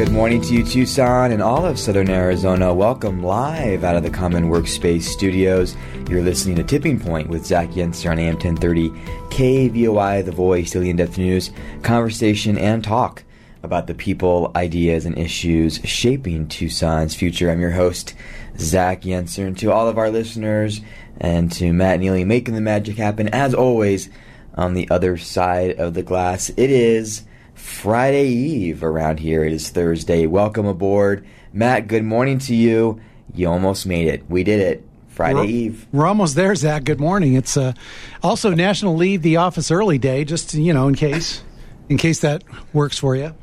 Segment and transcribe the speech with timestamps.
[0.00, 2.72] Good morning to you, Tucson, and all of Southern Arizona.
[2.72, 5.76] Welcome live out of the Common Workspace Studios.
[6.08, 8.88] You're listening to Tipping Point with Zach Yenser on AM 1030,
[9.28, 11.50] KVOI, The Voice, Daily In-Depth News,
[11.82, 13.24] conversation and talk
[13.62, 17.50] about the people, ideas, and issues shaping Tucson's future.
[17.50, 18.14] I'm your host,
[18.58, 20.80] Zach Yenser, and to all of our listeners
[21.18, 24.08] and to Matt Neely making the magic happen, as always,
[24.54, 27.24] on the other side of the glass, it is
[27.60, 29.44] Friday Eve around here.
[29.44, 30.26] It is Thursday.
[30.26, 31.26] Welcome aboard.
[31.52, 33.00] Matt, good morning to you.
[33.34, 34.28] You almost made it.
[34.28, 34.86] We did it.
[35.08, 35.86] Friday we're, Eve.
[35.92, 36.84] We're almost there, Zach.
[36.84, 37.34] Good morning.
[37.34, 37.74] It's uh,
[38.22, 41.42] also National Leave the Office Early Day, just you know, in case,
[41.88, 42.42] in case that
[42.72, 43.34] works for you.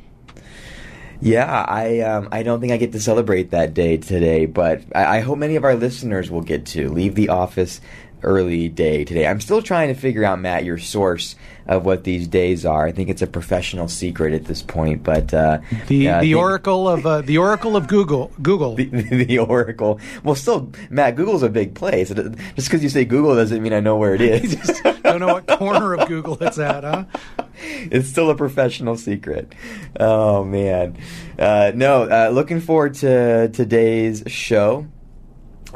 [1.19, 5.17] Yeah, I um, I don't think I get to celebrate that day today, but I,
[5.17, 7.81] I hope many of our listeners will get to leave the office
[8.23, 9.27] early day today.
[9.27, 11.35] I'm still trying to figure out, Matt, your source
[11.67, 12.85] of what these days are.
[12.85, 16.87] I think it's a professional secret at this point, but uh, the uh, the oracle
[16.87, 19.99] of uh, the oracle of Google Google the, the, oracle.
[20.23, 22.09] Well, still, Matt, Google's a big place.
[22.09, 24.55] Just because you say Google doesn't mean I know where it is.
[24.55, 27.05] Just don't know what corner of Google it's at, huh?
[27.59, 29.55] It's still a professional secret.
[29.99, 30.95] Oh man,
[31.39, 32.03] uh, no.
[32.03, 34.85] Uh, looking forward to today's show.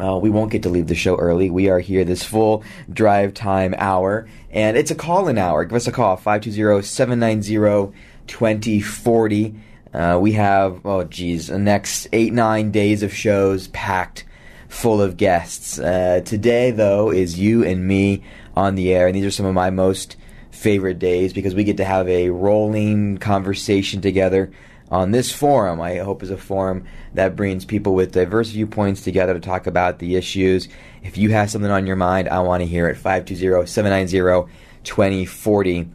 [0.02, 1.52] Uh, we won't get to leave the show early.
[1.52, 5.64] We are here this full drive time hour, and it's a call in hour.
[5.64, 9.56] Give us a call, 520 790 2040.
[9.94, 14.26] Uh, we have, oh geez, the next eight, nine days of shows packed
[14.70, 15.78] full of guests.
[15.78, 18.24] Uh, today, though, is you and me
[18.56, 20.16] on the air, and these are some of my most
[20.50, 24.52] favorite days because we get to have a rolling conversation together
[24.92, 29.34] on this forum, I hope is a forum that brings people with diverse viewpoints together
[29.34, 30.67] to talk about the issues.
[31.02, 32.97] If you have something on your mind, I want to hear it.
[32.97, 35.89] 520-790-2040.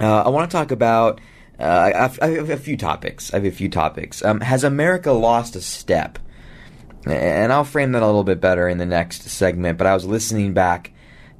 [0.00, 1.20] Uh, I want to talk about
[1.60, 3.32] uh, I, have, a few topics.
[3.32, 4.24] I have a few topics.
[4.24, 6.18] Um, has America lost a step?
[7.06, 9.78] And I'll frame that a little bit better in the next segment.
[9.78, 10.90] But I was listening back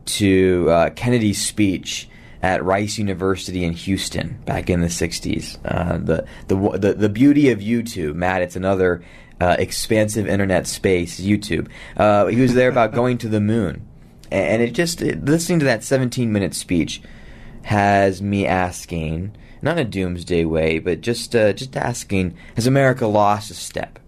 [0.06, 2.08] to uh, Kennedy's speech
[2.42, 5.58] at Rice University in Houston back in the 60s.
[5.64, 9.02] Uh, the, the, the, the beauty of YouTube, Matt, it's another
[9.40, 11.68] uh, expansive internet space, YouTube.
[11.96, 13.86] Uh, he was there about going to the moon.
[14.30, 17.00] And it just, it, listening to that 17 minute speech
[17.62, 23.06] has me asking, not in a doomsday way, but just, uh, just asking, has America
[23.06, 23.98] lost a step?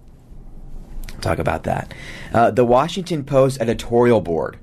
[1.21, 1.93] talk about that.
[2.33, 4.59] Uh, the Washington Post editorial board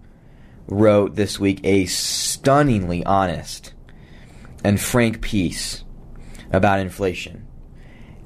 [0.68, 3.74] wrote this week a stunningly honest
[4.64, 5.84] and frank piece
[6.52, 7.48] about inflation.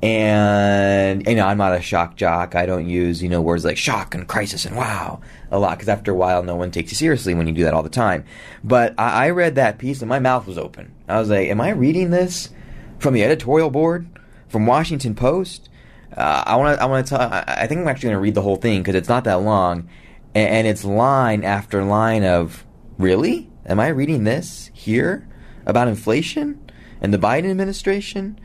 [0.04, 2.56] And you know, I'm not a shock jock.
[2.56, 5.22] I don't use you know words like shock and crisis and wow
[5.52, 7.74] a lot because after a while, no one takes you seriously when you do that
[7.74, 8.26] all the time.
[8.64, 10.94] But I, I read that piece and my mouth was open.
[11.08, 12.50] I was like, "Am I reading this
[12.98, 14.08] from the editorial board
[14.48, 15.70] from Washington Post?"
[16.18, 16.84] Uh, I want to.
[16.84, 17.22] I want to tell.
[17.22, 19.42] I, I think I'm actually going to read the whole thing because it's not that
[19.42, 19.88] long,
[20.34, 22.66] and, it's line after line of
[22.98, 23.50] really.
[23.66, 25.28] Am I reading this here
[25.66, 26.60] about inflation
[27.02, 28.40] and the Biden administration?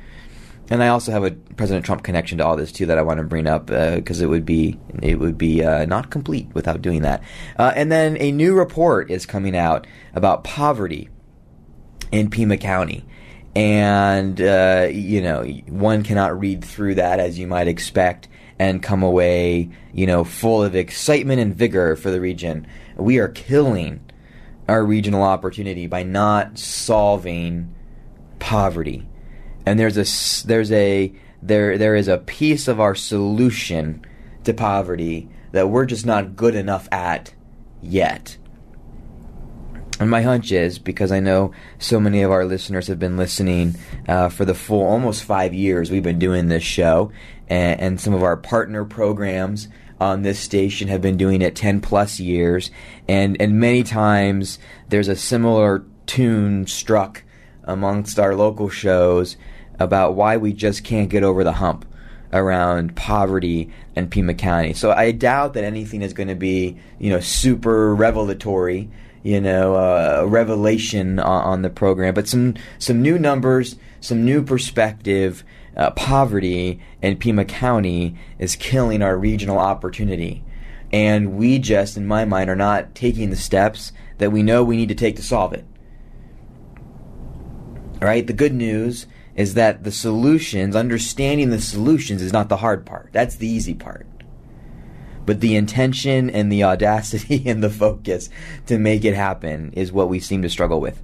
[0.69, 3.19] And I also have a President Trump connection to all this too that I want
[3.19, 6.83] to bring up because uh, it would be it would be uh, not complete without
[6.83, 7.23] doing that.
[7.57, 11.09] Uh, and then a new report is coming out about poverty
[12.11, 13.05] in Pima County,
[13.55, 18.29] and uh, you know one cannot read through that as you might expect
[18.59, 22.67] and come away, you know, full of excitement and vigor for the region.
[22.97, 24.01] We are killing
[24.69, 27.75] our regional opportunity by not solving
[28.39, 29.07] poverty.
[29.65, 31.13] And there's a there's a
[31.43, 34.05] there there is a piece of our solution
[34.45, 37.35] to poverty that we're just not good enough at
[37.83, 38.37] yet.
[39.99, 43.77] And my hunch is because I know so many of our listeners have been listening
[44.07, 47.13] uh, for the full almost five years we've been doing this show,
[47.49, 49.69] and, and some of our partner programs
[50.01, 52.71] on this station have been doing it 10 plus years
[53.09, 54.59] and and many times
[54.89, 57.23] there's a similar tune struck
[57.65, 59.37] amongst our local shows
[59.79, 61.87] about why we just can't get over the hump
[62.33, 64.73] around poverty in Pima County.
[64.73, 68.91] So I doubt that anything is going to be, you know, super revelatory,
[69.23, 74.43] you know, uh, revelation on, on, the program, but some some new numbers, some new
[74.43, 75.45] perspective,
[75.77, 80.43] uh, poverty in Pima County is killing our regional opportunity.
[80.93, 84.77] And we just, in my mind, are not taking the steps that we know we
[84.77, 85.65] need to take to solve it.
[88.01, 92.57] All right, the good news is that the solutions, understanding the solutions, is not the
[92.57, 93.11] hard part.
[93.13, 94.07] That's the easy part.
[95.27, 98.31] But the intention and the audacity and the focus
[98.67, 101.03] to make it happen is what we seem to struggle with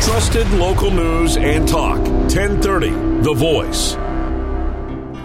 [0.01, 1.97] Trusted local news and talk.
[1.99, 2.89] 1030.
[3.23, 3.95] The Voice.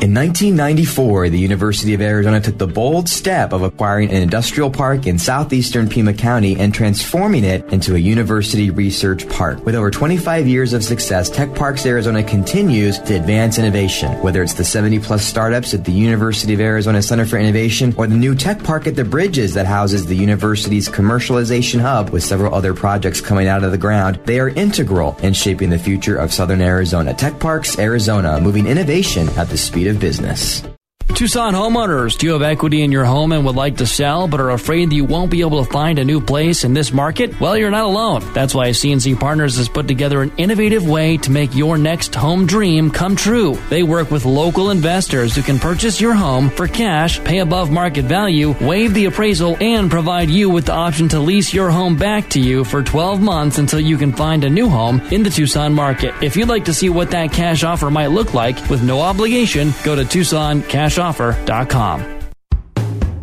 [0.00, 5.06] In 1994, the University of Arizona took the bold step of acquiring an industrial park
[5.06, 9.62] in southeastern Pima County and transforming it into a university research park.
[9.66, 14.12] With over 25 years of success, Tech Parks Arizona continues to advance innovation.
[14.22, 18.06] Whether it's the 70 plus startups at the University of Arizona Center for Innovation or
[18.06, 22.54] the new Tech Park at the Bridges that houses the university's commercialization hub with several
[22.54, 26.32] other projects coming out of the ground, they are integral in shaping the future of
[26.32, 27.12] Southern Arizona.
[27.12, 30.62] Tech Parks Arizona, moving innovation at the speed business.
[31.14, 34.40] Tucson homeowners, do you have equity in your home and would like to sell but
[34.40, 37.38] are afraid that you won't be able to find a new place in this market?
[37.38, 38.24] Well, you're not alone.
[38.32, 42.46] That's why CNC Partners has put together an innovative way to make your next home
[42.46, 43.58] dream come true.
[43.68, 48.06] They work with local investors who can purchase your home for cash, pay above market
[48.06, 52.30] value, waive the appraisal, and provide you with the option to lease your home back
[52.30, 55.74] to you for 12 months until you can find a new home in the Tucson
[55.74, 56.14] market.
[56.22, 59.74] If you'd like to see what that cash offer might look like with no obligation,
[59.84, 60.04] go to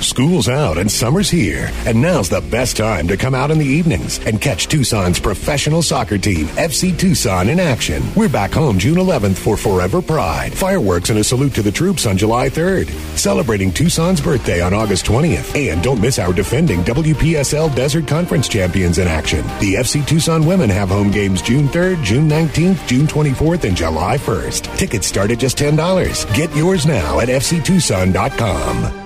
[0.00, 3.64] School's out and summer's here, and now's the best time to come out in the
[3.64, 8.02] evenings and catch Tucson's professional soccer team, FC Tucson, in action.
[8.14, 12.06] We're back home June 11th for Forever Pride, fireworks and a salute to the troops
[12.06, 17.74] on July 3rd, celebrating Tucson's birthday on August 20th, and don't miss our defending WPSL
[17.74, 19.42] Desert Conference champions in action.
[19.60, 24.18] The FC Tucson women have home games June 3rd, June 19th, June 24th, and July
[24.18, 24.76] 1st.
[24.76, 26.34] Tickets start at just $10.
[26.34, 29.05] Get yours now at fctucson.com.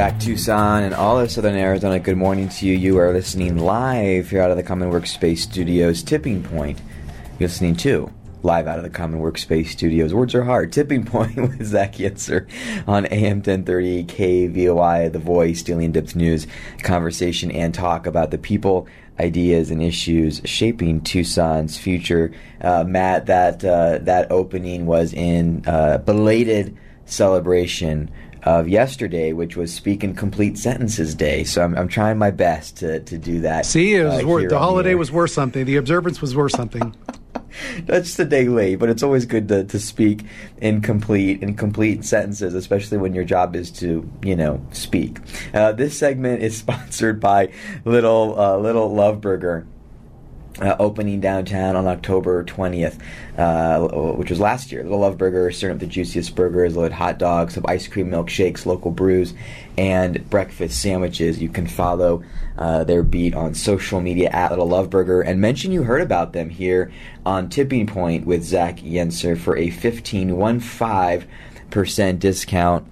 [0.00, 1.98] Back, Tucson and all of Southern Arizona.
[1.98, 2.74] Good morning to you.
[2.74, 6.80] You are listening live here out of the Common Workspace Studios Tipping Point.
[7.38, 8.10] You're listening to
[8.42, 10.14] live out of the Common Workspace Studios.
[10.14, 10.72] Words are hard.
[10.72, 12.48] Tipping Point with Zach Yenser
[12.88, 16.46] on AM 1030 KVOI, The Voice, Daily and Dips News,
[16.82, 18.88] conversation and talk about the people,
[19.18, 22.32] ideas, and issues shaping Tucson's future.
[22.62, 28.10] Uh, Matt, that uh, that opening was in uh, belated celebration
[28.42, 31.44] of yesterday, which was Speak in Complete Sentences Day.
[31.44, 33.66] So I'm, I'm trying my best to, to do that.
[33.66, 35.64] See, it was uh, worth, the holiday was worth something.
[35.64, 36.94] The observance was worth something.
[37.86, 40.24] That's the day late, but it's always good to, to speak
[40.58, 45.18] in complete in complete sentences, especially when your job is to you know speak.
[45.52, 47.52] Uh, this segment is sponsored by
[47.84, 49.66] Little uh, Little Love Burger.
[50.58, 52.98] Uh, opening downtown on October 20th,
[53.38, 54.82] uh, which was last year.
[54.82, 58.66] Little Love Burger serving up the juiciest burgers, loaded hot dogs, some ice cream milkshakes,
[58.66, 59.32] local brews,
[59.78, 61.40] and breakfast sandwiches.
[61.40, 62.24] You can follow
[62.58, 66.32] uh, their beat on social media at Little Love Burger and mention you heard about
[66.32, 66.90] them here
[67.24, 72.88] on Tipping Point with Zach Yenser for a 15.15% discount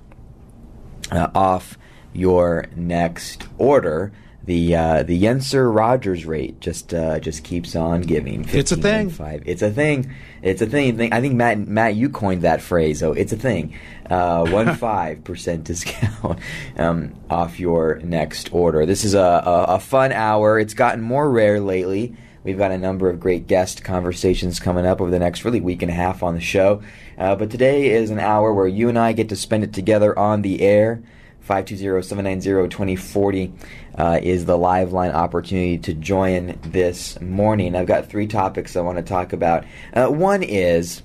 [1.11, 1.77] uh, off
[2.13, 4.13] your next order.
[4.49, 8.49] The uh, the Yenser Rogers rate just uh, just keeps on giving.
[8.49, 9.11] It's a thing.
[9.11, 9.43] 15.5.
[9.45, 10.11] It's a thing.
[10.41, 11.13] It's a thing.
[11.13, 12.99] I think Matt Matt you coined that phrase.
[12.99, 13.75] So it's a thing.
[14.09, 16.39] Uh, one five percent discount
[16.79, 18.87] um, off your next order.
[18.87, 20.59] This is a, a, a fun hour.
[20.59, 22.17] It's gotten more rare lately.
[22.43, 25.83] We've got a number of great guest conversations coming up over the next really week
[25.83, 26.81] and a half on the show.
[27.19, 30.19] Uh, but today is an hour where you and I get to spend it together
[30.19, 31.03] on the air.
[31.49, 33.53] 520-790-2040
[33.97, 37.75] uh, is the live line opportunity to join this morning.
[37.75, 39.65] I've got three topics I want to talk about.
[39.93, 41.03] Uh, one is,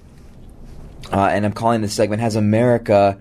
[1.11, 3.19] uh, and I'm calling this segment, Has America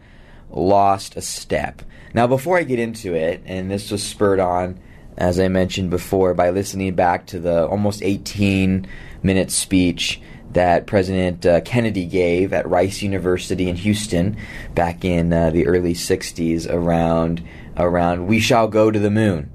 [0.51, 1.83] Lost a Step?
[2.13, 4.79] Now, before I get into it, and this was spurred on,
[5.17, 8.87] as I mentioned before, by listening back to the almost 18
[9.23, 10.21] minute speech
[10.53, 14.37] that President uh, Kennedy gave at Rice University in Houston
[14.75, 17.43] back in uh, the early 60s around
[17.77, 19.51] around we shall go to the moon.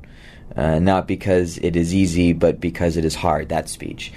[0.56, 4.12] Uh, not because it is easy, but because it is hard, that speech.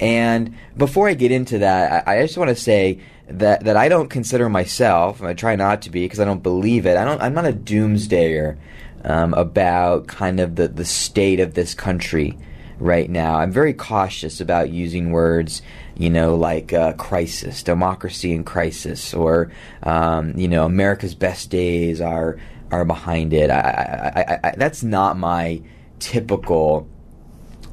[0.00, 2.98] And before I get into that, I, I just want to say
[3.28, 6.86] that, that I don't consider myself, I try not to be because I don't believe
[6.86, 8.56] it, I don't, I'm not a doomsdayer
[9.04, 12.38] um, about kind of the, the state of this country
[12.78, 13.36] right now.
[13.36, 15.62] I'm very cautious about using words,
[15.96, 22.00] you know, like uh, crisis, democracy in crisis, or um, you know, America's best days
[22.00, 22.38] are
[22.70, 23.50] are behind it.
[23.50, 25.60] I, I, I, that's not my
[25.98, 26.88] typical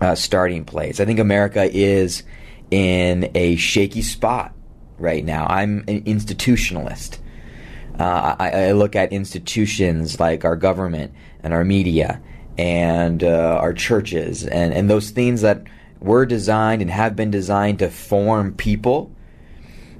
[0.01, 0.99] uh, starting place.
[0.99, 2.23] I think America is
[2.69, 4.53] in a shaky spot
[4.97, 5.45] right now.
[5.47, 7.17] I'm an institutionalist.
[7.97, 12.21] Uh, I, I look at institutions like our government and our media
[12.57, 15.63] and uh, our churches and, and those things that
[15.99, 19.11] were designed and have been designed to form people.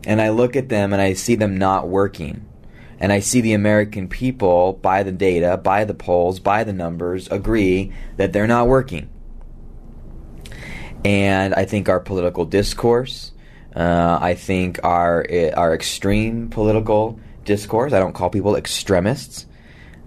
[0.06, 2.46] And I look at them and I see them not working.
[3.02, 7.30] And I see the American people, by the data, by the polls, by the numbers,
[7.30, 9.10] agree that they're not working.
[11.06, 13.32] And I think our political discourse,
[13.74, 15.26] uh, I think our
[15.56, 17.94] our extreme political discourse.
[17.94, 19.46] I don't call people extremists,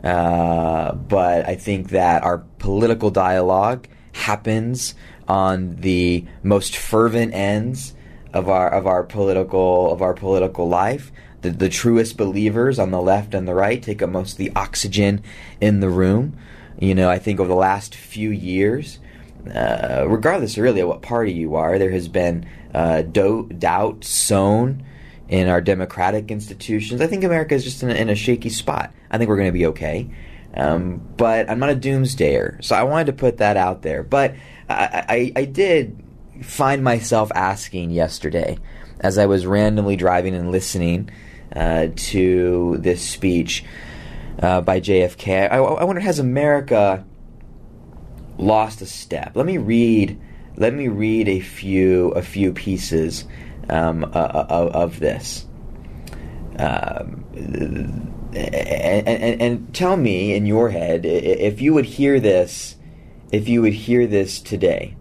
[0.04, 4.94] uh, but I think that our political dialogue happens
[5.32, 7.94] on the most fervent ends
[8.34, 11.10] of our of our political of our political life.
[11.40, 14.52] The, the truest believers on the left and the right take up most of the
[14.54, 15.22] oxygen
[15.58, 16.36] in the room.
[16.78, 18.98] You know, I think over the last few years,
[19.52, 24.84] uh, regardless really of what party you are, there has been uh, do- doubt sown
[25.28, 27.00] in our democratic institutions.
[27.00, 28.92] I think America is just in a, in a shaky spot.
[29.10, 30.10] I think we're going to be okay.
[30.54, 34.02] Um, but I'm not a doomsdayer, so I wanted to put that out there.
[34.02, 34.34] But
[34.72, 36.02] I, I, I did
[36.42, 38.58] find myself asking yesterday,
[39.00, 41.10] as I was randomly driving and listening
[41.54, 43.64] uh, to this speech
[44.40, 47.04] uh, by JFK, I, I wondered has America
[48.38, 49.32] lost a step?
[49.34, 50.20] Let me read.
[50.56, 53.24] Let me read a few a few pieces
[53.68, 55.46] um, uh, of, of this.
[56.58, 57.24] Um,
[58.34, 62.76] and, and, and tell me in your head if you would hear this,
[63.32, 64.94] if you would hear this today.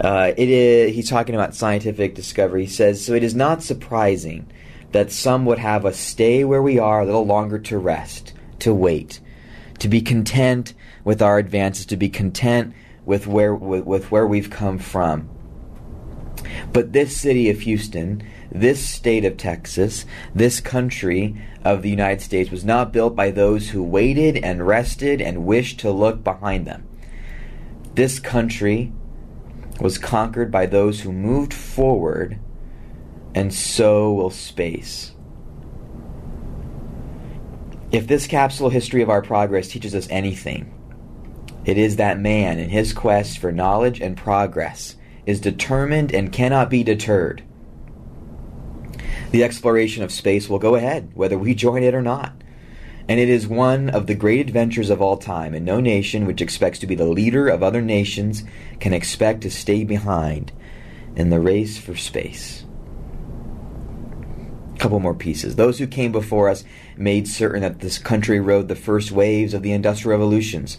[0.00, 2.62] Uh, it is, he's talking about scientific discovery.
[2.62, 4.50] He says, So it is not surprising
[4.92, 8.72] that some would have us stay where we are a little longer to rest, to
[8.72, 9.20] wait,
[9.80, 10.72] to be content
[11.04, 15.28] with our advances, to be content with where, with, with where we've come from.
[16.72, 22.50] But this city of Houston, this state of Texas, this country of the United States
[22.50, 26.86] was not built by those who waited and rested and wished to look behind them.
[27.94, 28.92] This country
[29.80, 32.38] was conquered by those who moved forward,
[33.34, 35.12] and so will space.
[37.90, 40.74] If this capsule history of our progress teaches us anything,
[41.64, 44.96] it is that man, in his quest for knowledge and progress,
[45.28, 47.42] is determined and cannot be deterred.
[49.30, 52.32] The exploration of space will go ahead, whether we join it or not.
[53.10, 56.40] And it is one of the great adventures of all time, and no nation which
[56.40, 58.42] expects to be the leader of other nations
[58.80, 60.50] can expect to stay behind
[61.14, 62.64] in the race for space.
[64.76, 65.56] A couple more pieces.
[65.56, 66.64] Those who came before us
[66.96, 70.78] made certain that this country rode the first waves of the industrial revolutions,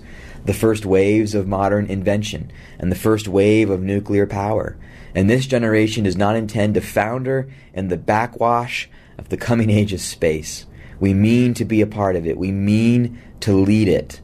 [0.50, 4.75] the first waves of modern invention, and the first wave of nuclear power.
[5.13, 8.89] And this generation does not intend to founder in the backwash
[9.20, 10.65] of the coming age of space.
[11.00, 12.36] We mean to be a part of it.
[12.36, 14.22] We mean to lead it.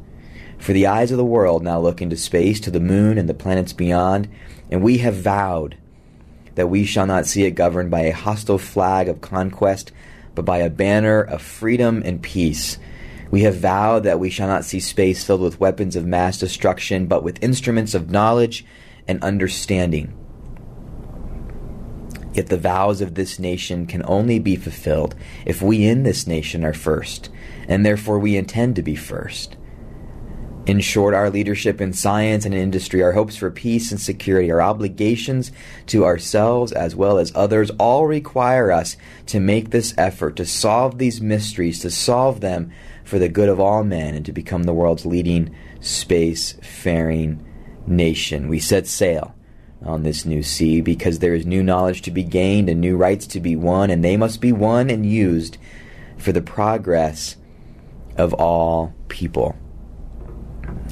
[0.57, 3.35] For the eyes of the world now look into space, to the moon and the
[3.35, 4.27] planets beyond,
[4.71, 5.77] and we have vowed
[6.55, 9.91] that we shall not see it governed by a hostile flag of conquest,
[10.33, 12.79] but by a banner of freedom and peace.
[13.31, 17.07] We have vowed that we shall not see space filled with weapons of mass destruction,
[17.07, 18.65] but with instruments of knowledge
[19.07, 20.13] and understanding.
[22.33, 25.15] Yet the vows of this nation can only be fulfilled
[25.45, 27.29] if we in this nation are first,
[27.67, 29.55] and therefore we intend to be first.
[30.65, 34.61] In short, our leadership in science and industry, our hopes for peace and security, our
[34.61, 35.51] obligations
[35.85, 40.97] to ourselves as well as others all require us to make this effort to solve
[40.97, 42.71] these mysteries, to solve them
[43.05, 47.45] for the good of all men, and to become the world's leading space faring
[47.87, 48.49] nation.
[48.49, 49.33] We set sail
[49.83, 53.27] on this new sea because there is new knowledge to be gained and new rights
[53.27, 55.57] to be won, and they must be won and used
[56.17, 57.37] for the progress
[58.17, 59.55] of all people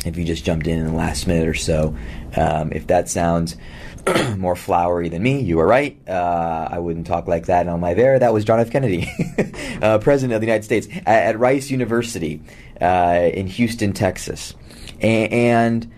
[0.05, 1.95] if you just jumped in in the last minute or so.
[2.35, 3.55] Um, if that sounds
[4.37, 5.97] more flowery than me, you were right.
[6.07, 8.19] Uh, I wouldn't talk like that on my there.
[8.19, 8.71] That was John F.
[8.71, 9.09] Kennedy,
[9.81, 12.41] uh, President of the United States, at, at Rice University
[12.81, 14.55] uh, in Houston, Texas.
[15.01, 15.91] A- and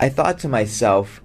[0.00, 1.22] I thought to myself,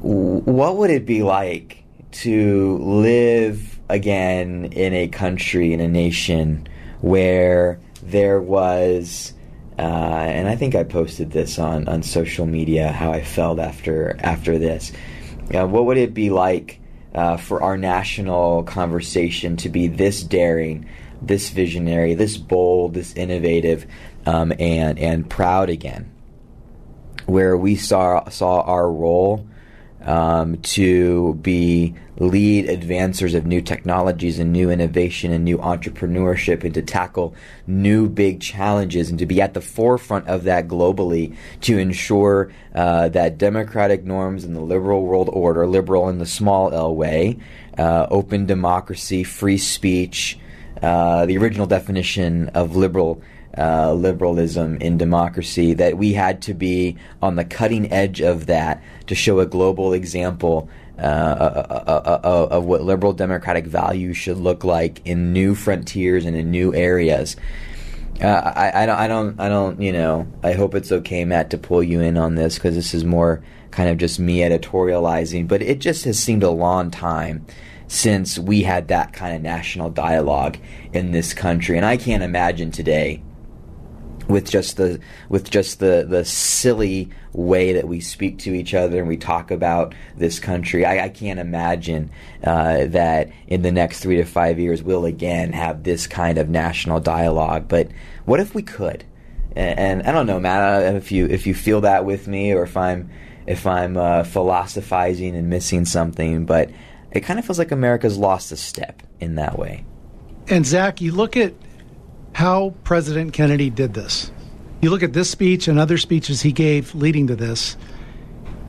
[0.00, 6.68] what would it be like to live again in a country, in a nation
[7.00, 9.34] where there was
[9.78, 14.16] uh, and I think I posted this on, on social media how I felt after
[14.20, 14.90] after this.
[15.54, 16.80] Uh, what would it be like
[17.14, 20.88] uh, for our national conversation to be this daring,
[21.22, 23.86] this visionary, this bold, this innovative,
[24.26, 26.10] um, and and proud again?
[27.26, 29.46] Where we saw saw our role
[30.04, 36.74] um, to be lead advancers of new technologies and new innovation and new entrepreneurship and
[36.74, 37.34] to tackle
[37.66, 43.08] new big challenges and to be at the forefront of that globally to ensure uh,
[43.08, 47.38] that democratic norms and the liberal world order, liberal in the small L way,
[47.76, 50.38] uh, open democracy, free speech,
[50.82, 53.22] uh, the original definition of liberal
[53.56, 58.82] uh, liberalism in democracy, that we had to be on the cutting edge of that
[59.08, 60.68] to show a global example
[60.98, 66.24] uh, uh, uh, uh of what liberal democratic values should look like in new frontiers
[66.24, 67.36] and in new areas.
[68.20, 70.26] I, I, don't, I don't, I don't, you know.
[70.42, 73.44] I hope it's okay, Matt, to pull you in on this because this is more
[73.70, 75.46] kind of just me editorializing.
[75.46, 77.46] But it just has seemed a long time
[77.86, 80.58] since we had that kind of national dialogue
[80.92, 83.22] in this country, and I can't imagine today
[84.28, 88.98] with just the with just the the silly way that we speak to each other
[88.98, 90.84] and we talk about this country.
[90.84, 92.10] I, I can't imagine
[92.44, 96.48] uh, that in the next three to five years we'll again have this kind of
[96.48, 97.68] national dialogue.
[97.68, 97.88] But
[98.26, 99.04] what if we could?
[99.56, 102.62] And, and I don't know, Matt, if you if you feel that with me or
[102.62, 103.10] if I'm
[103.46, 106.70] if I'm uh, philosophizing and missing something, but
[107.10, 109.86] it kind of feels like America's lost a step in that way.
[110.48, 111.54] And Zach, you look at
[112.38, 114.30] how President Kennedy did this.
[114.80, 117.76] You look at this speech and other speeches he gave leading to this.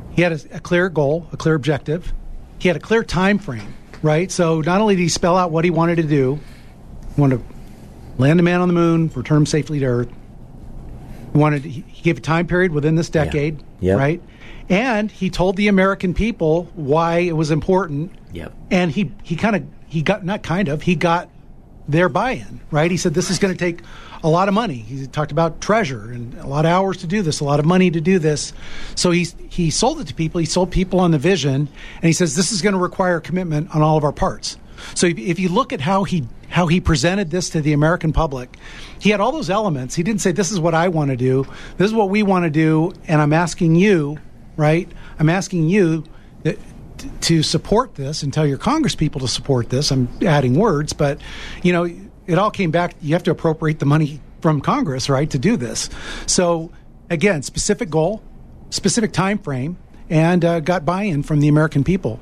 [0.10, 2.12] He had a, a clear goal, a clear objective.
[2.58, 4.32] He had a clear time frame, right?
[4.32, 6.40] So not only did he spell out what he wanted to do,
[7.14, 7.44] he wanted to
[8.18, 10.10] land a man on the moon, return safely to Earth.
[11.32, 13.92] He wanted he gave a time period within this decade, yeah.
[13.92, 13.98] Yep.
[14.00, 14.22] right?
[14.70, 18.14] And he told the American people why it was important.
[18.34, 18.52] Yep.
[18.72, 21.30] And he he kind of he got not kind of he got
[21.90, 22.90] their buy-in, right?
[22.90, 23.82] He said this is going to take
[24.24, 24.76] a lot of money.
[24.76, 27.66] He talked about treasure and a lot of hours to do this, a lot of
[27.66, 28.54] money to do this.
[28.96, 30.40] So he he sold it to people.
[30.40, 33.74] He sold people on the vision, and he says this is going to require commitment
[33.76, 34.58] on all of our parts.
[34.96, 38.56] So if, you look at how he how he presented this to the American public,
[39.00, 39.96] he had all those elements.
[39.96, 41.46] He didn't say this is what I want to do.
[41.78, 44.20] This is what we want to do, and I'm asking you,
[44.58, 44.90] right?
[45.20, 46.06] I'm asking you
[47.22, 49.92] to support this and tell your Congress people to support this.
[49.92, 51.20] I'm adding words, but
[51.64, 51.90] you know,
[52.28, 52.96] it all came back.
[53.02, 55.90] You have to appropriate the money from Congress, right, to do this.
[56.26, 56.72] So
[57.10, 58.22] again, specific goal,
[58.70, 59.78] specific time frame,
[60.10, 62.20] and uh, got buy-in from the American people.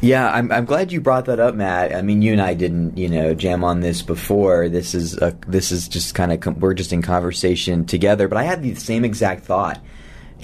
[0.00, 1.94] Yeah, I'm, I'm glad you brought that up, Matt.
[1.94, 4.68] I mean, you and I didn't, you know, jam on this before.
[4.68, 8.28] This is a, this is just kind of com- we're just in conversation together.
[8.28, 9.80] But I had the same exact thought,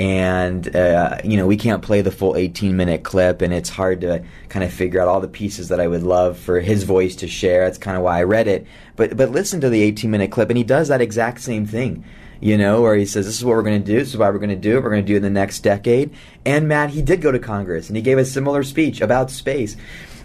[0.00, 4.00] and uh, you know, we can't play the full 18 minute clip, and it's hard
[4.00, 7.14] to kind of figure out all the pieces that I would love for his voice
[7.16, 7.66] to share.
[7.66, 8.66] That's kind of why I read it.
[8.96, 12.04] But but listen to the 18 minute clip, and he does that exact same thing
[12.40, 14.30] you know, where he says, This is what we're going to do, this is why
[14.30, 16.10] we're going to do it, we're going to do it in the next decade.
[16.46, 19.76] And Matt, he did go to Congress and he gave a similar speech about space.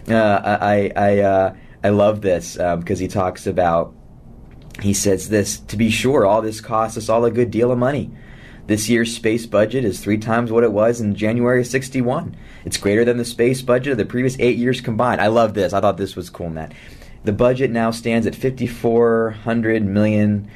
[0.08, 3.94] Uh, I, I, uh, I love this um, because he talks about,
[4.80, 7.78] he says this, to be sure, all this costs us all a good deal of
[7.78, 8.10] money.
[8.66, 12.36] This year's space budget is three times what it was in January of 61.
[12.64, 15.20] It's greater than the space budget of the previous eight years combined.
[15.20, 15.72] I love this.
[15.72, 16.72] I thought this was cool, Matt.
[17.22, 20.50] The budget now stands at 5,400 million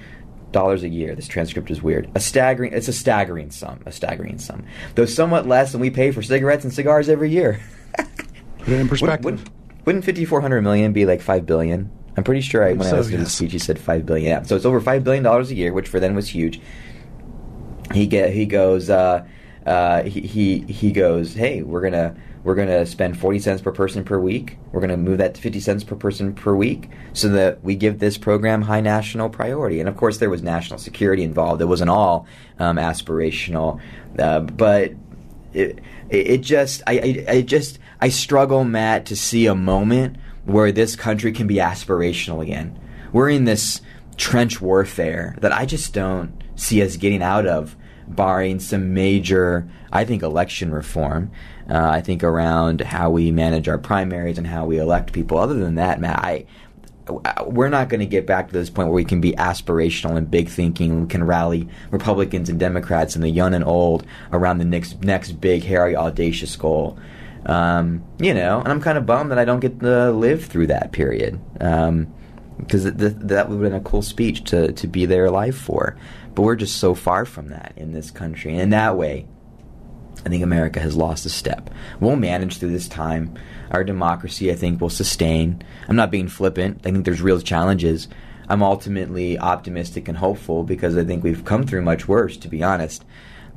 [0.53, 1.15] dollars a year.
[1.15, 2.11] This transcript is weird.
[2.15, 3.81] A staggering it's a staggering sum.
[3.87, 4.65] A staggering sum.
[4.97, 7.61] Though somewhat less than we pay for cigarettes and cigars every year.
[7.97, 9.25] Put it in perspective.
[9.25, 9.51] Wouldn't,
[9.87, 11.91] wouldn't fifty four hundred million be like five billion?
[12.17, 14.29] I'm pretty sure I, when so, I listened to the speech he said five billion.
[14.29, 14.43] Yeah.
[14.43, 16.61] So it's over five billion dollars a year, which for then was huge.
[17.93, 19.27] He get he goes uh,
[19.67, 24.03] uh, he, he he goes, Hey, we're gonna we're to spend 40 cents per person
[24.03, 24.57] per week.
[24.73, 27.99] We're to move that to 50 cents per person per week so that we give
[27.99, 29.79] this program high national priority.
[29.79, 31.61] And of course, there was national security involved.
[31.61, 32.27] It wasn't all
[32.59, 33.81] um, aspirational.
[34.19, 34.93] Uh, but
[35.53, 40.73] it, it just, I, I, I just, I struggle, Matt, to see a moment where
[40.73, 42.79] this country can be aspirational again.
[43.13, 43.83] We're in this
[44.17, 47.77] trench warfare that I just don't see us getting out of,
[48.15, 51.31] barring some major, I think, election reform.
[51.69, 55.39] Uh, I think around how we manage our primaries and how we elect people.
[55.39, 56.47] Other than that, Matt, I
[57.47, 60.31] we're not going to get back to this point where we can be aspirational and
[60.31, 61.03] big thinking.
[61.03, 65.33] We can rally Republicans and Democrats and the young and old around the next next
[65.33, 66.99] big, hairy, audacious goal.
[67.47, 70.69] Um, you know, and I'm kind of bummed that I don't get to live through
[70.69, 72.13] that period because um,
[72.69, 75.97] th- th- that would have been a cool speech to to be there alive for.
[76.35, 79.27] But we're just so far from that in this country, and in that way,
[80.25, 81.71] I think America has lost a step.
[81.99, 83.35] We'll manage through this time.
[83.71, 85.63] Our democracy, I think, will sustain.
[85.89, 86.81] I'm not being flippant.
[86.85, 88.09] I think there's real challenges.
[88.49, 92.63] I'm ultimately optimistic and hopeful because I think we've come through much worse, to be
[92.63, 93.05] honest.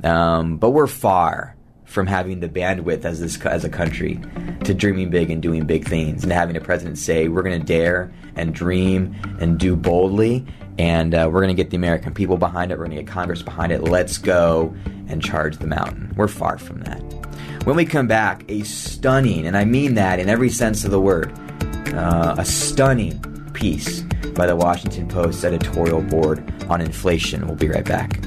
[0.02, 4.20] Um, but we're far from having the bandwidth as this as a country
[4.64, 7.66] to dreaming big and doing big things, and having a president say we're going to
[7.66, 10.46] dare and dream and do boldly,
[10.78, 12.78] and uh, we're going to get the American people behind it.
[12.78, 13.82] We're going to get Congress behind it.
[13.82, 14.74] Let's go
[15.08, 16.12] and charge the mountain.
[16.16, 17.00] We're far from that.
[17.64, 21.00] When we come back, a stunning, and I mean that in every sense of the
[21.00, 21.32] word,
[21.94, 23.20] uh, a stunning
[23.52, 24.02] piece
[24.34, 27.46] by the Washington Post editorial board on inflation.
[27.46, 28.20] We'll be right back.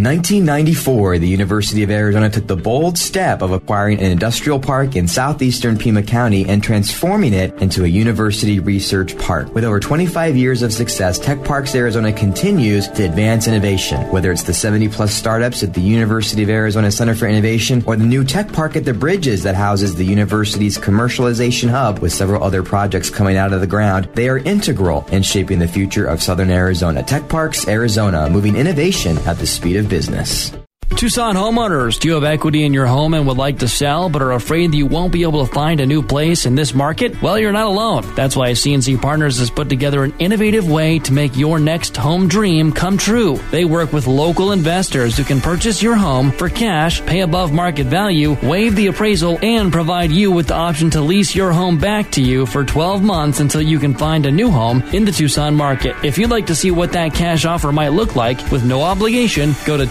[0.00, 4.96] In 1994, the University of Arizona took the bold step of acquiring an industrial park
[4.96, 9.54] in southeastern Pima County and transforming it into a university research park.
[9.54, 14.00] With over 25 years of success, Tech Parks Arizona continues to advance innovation.
[14.10, 17.94] Whether it's the 70 plus startups at the University of Arizona Center for Innovation or
[17.94, 22.42] the new Tech Park at the Bridges that houses the university's commercialization hub with several
[22.42, 26.22] other projects coming out of the ground, they are integral in shaping the future of
[26.22, 27.02] Southern Arizona.
[27.02, 30.59] Tech Parks Arizona, moving innovation at the speed of business.
[30.96, 34.20] Tucson homeowners, do you have equity in your home and would like to sell but
[34.20, 37.22] are afraid that you won't be able to find a new place in this market?
[37.22, 38.04] Well, you're not alone.
[38.14, 42.28] That's why CNC Partners has put together an innovative way to make your next home
[42.28, 43.36] dream come true.
[43.50, 47.86] They work with local investors who can purchase your home for cash, pay above market
[47.86, 52.10] value, waive the appraisal, and provide you with the option to lease your home back
[52.12, 55.54] to you for 12 months until you can find a new home in the Tucson
[55.54, 55.96] market.
[56.04, 59.54] If you'd like to see what that cash offer might look like with no obligation,
[59.64, 59.86] go to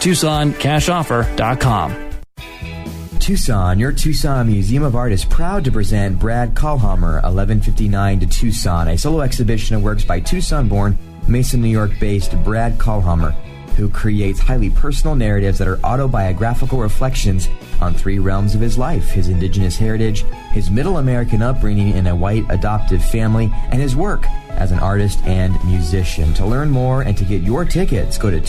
[3.20, 8.88] Tucson, your Tucson Museum of Art is proud to present Brad Kahlhamer, 1159 to Tucson,
[8.88, 10.98] a solo exhibition of works by Tucson born,
[11.28, 13.36] Mason, New York based Brad Kahlhamer.
[13.76, 17.48] who creates highly personal narratives that are autobiographical reflections
[17.82, 20.24] on three realms of his life his indigenous heritage,
[20.54, 25.20] his middle American upbringing in a white adoptive family, and his work as an artist
[25.26, 26.34] and musician.
[26.34, 28.42] To learn more and to get your tickets, go to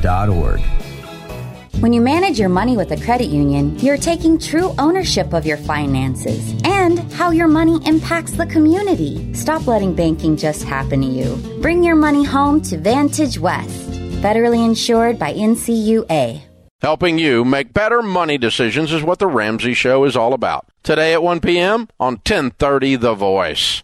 [0.00, 0.60] TucsonMuseumofArt.org.
[1.80, 5.56] When you manage your money with a credit union, you're taking true ownership of your
[5.56, 9.32] finances and how your money impacts the community.
[9.32, 11.36] Stop letting banking just happen to you.
[11.62, 16.42] Bring your money home to Vantage West, federally insured by NCUA.
[16.82, 20.66] Helping you make better money decisions is what the Ramsey Show is all about.
[20.82, 21.88] Today at 1 p.m.
[21.98, 23.82] on 1030 The Voice.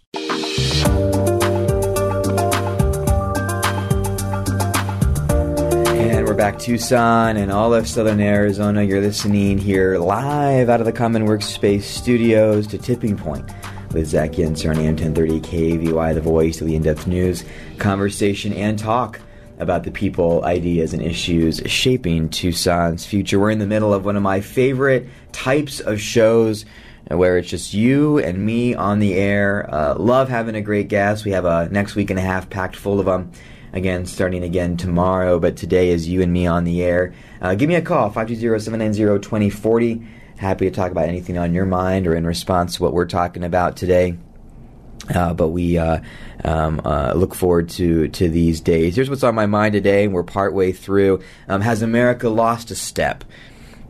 [6.26, 8.82] We're back Tucson and all of Southern Arizona.
[8.82, 13.48] You're listening here live out of the Common Workspace studios to Tipping Point
[13.92, 17.44] with Zach Yenser on AM 1030 KVOI, The Voice, of the in-depth news,
[17.78, 19.20] conversation, and talk
[19.60, 23.38] about the people, ideas, and issues shaping Tucson's future.
[23.38, 26.64] We're in the middle of one of my favorite types of shows
[27.06, 29.72] where it's just you and me on the air.
[29.72, 31.24] Uh, love having a great guest.
[31.24, 33.30] We have a next week and a half packed full of them.
[33.76, 37.12] Again, starting again tomorrow, but today is you and me on the air.
[37.42, 40.06] Uh, give me a call, 520-790-2040.
[40.38, 43.44] Happy to talk about anything on your mind or in response to what we're talking
[43.44, 44.16] about today.
[45.14, 46.00] Uh, but we uh,
[46.42, 48.96] um, uh, look forward to to these days.
[48.96, 50.08] Here's what's on my mind today.
[50.08, 51.20] We're partway through.
[51.46, 53.24] Um, has America lost a step?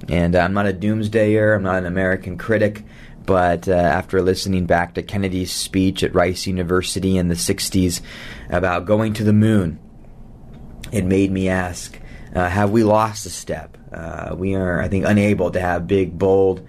[0.09, 1.55] And I'm not a doomsdayer.
[1.55, 2.83] I'm not an American critic.
[3.27, 8.01] But uh, after listening back to Kennedy's speech at Rice University in the 60s
[8.49, 9.81] about going to the moon,
[10.93, 12.01] it made me ask
[12.35, 13.77] uh, have we lost a step?
[13.93, 16.67] Uh, we are, I think, unable to have big, bold,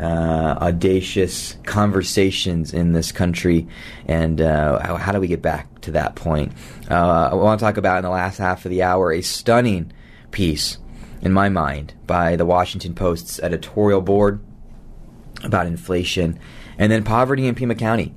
[0.00, 3.68] uh, audacious conversations in this country.
[4.06, 6.52] And uh, how, how, do we get back to that point?
[6.90, 9.92] Uh, I want to talk about in the last half of the hour a stunning
[10.30, 10.78] piece,
[11.20, 14.40] in my mind, by the Washington Post's editorial board
[15.44, 16.38] about inflation,
[16.78, 18.14] and then poverty in Pima County.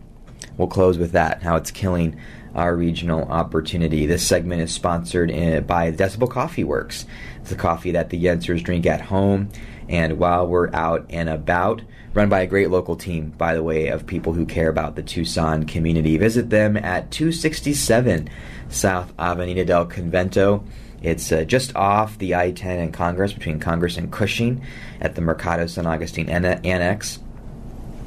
[0.58, 2.20] We'll close with that, how it's killing
[2.54, 4.06] our regional opportunity.
[4.06, 7.06] This segment is sponsored in, by Decibel Coffee Works.
[7.42, 9.50] It's a coffee that the Yensers drink at home
[9.90, 11.82] and while we're out and about.
[12.14, 15.04] Run by a great local team, by the way, of people who care about the
[15.04, 16.18] Tucson community.
[16.18, 18.30] Visit them at 267
[18.70, 20.66] South Avenida del Convento.
[21.06, 24.66] It's uh, just off the I 10 and Congress, between Congress and Cushing,
[25.00, 27.20] at the Mercado San Agustin Annex.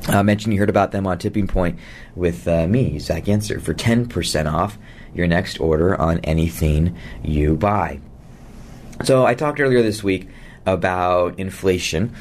[0.08, 1.78] I uh, mentioned you heard about them on Tipping Point
[2.16, 4.78] with uh, me, Zach Yenser, for 10% off
[5.14, 8.00] your next order on anything you buy.
[9.04, 10.28] So I talked earlier this week
[10.66, 12.16] about inflation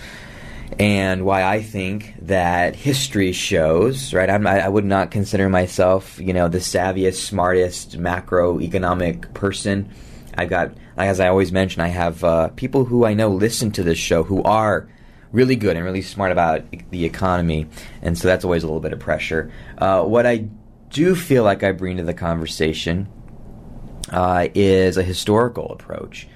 [0.78, 4.30] and why I think that history shows, right?
[4.30, 9.90] I'm, I would not consider myself, you know, the savviest, smartest macroeconomic person.
[10.38, 13.84] I've got, as I always mention, I have uh, people who I know listen to
[13.84, 14.88] this show who are
[15.32, 17.68] really good and really smart about the economy,
[18.02, 19.52] and so that's always a little bit of pressure.
[19.78, 20.48] Uh, what I
[20.90, 23.08] do feel like I bring to the conversation
[24.12, 26.28] uh, is a historical approach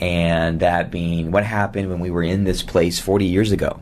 [0.00, 3.80] and that being what happened when we were in this place 40 years ago.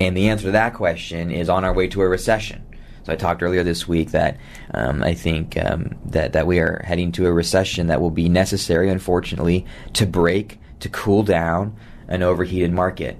[0.00, 2.64] And the answer to that question is on our way to a recession.
[3.04, 4.36] So I talked earlier this week that
[4.74, 8.28] um, I think um, that that we are heading to a recession that will be
[8.28, 11.76] necessary, unfortunately, to break, to cool down
[12.08, 13.16] an overheated market.